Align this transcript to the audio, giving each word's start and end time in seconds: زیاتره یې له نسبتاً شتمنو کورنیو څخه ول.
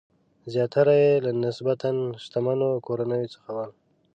زیاتره 0.53 0.93
یې 1.03 1.13
له 1.25 1.31
نسبتاً 1.45 1.89
شتمنو 2.23 2.69
کورنیو 2.85 3.31
څخه 3.33 3.49
ول. 3.55 3.71